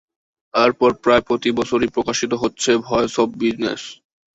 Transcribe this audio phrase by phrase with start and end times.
[0.53, 3.81] এরপর প্রায় প্রতিবছরই প্রকাশিত হচ্ছে ভয়েস অব বিজনেস।